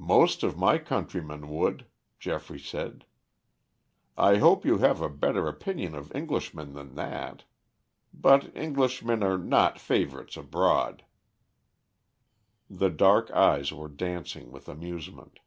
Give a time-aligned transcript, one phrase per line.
[0.00, 1.84] "Most of my countrymen would,"
[2.18, 3.04] Geoffrey said.
[4.16, 7.44] "I hope you have a better opinion of Englishmen than that.
[8.14, 11.04] But Englishmen are not favorites abroad."
[12.70, 15.38] The dark eyes were dancing with amusement.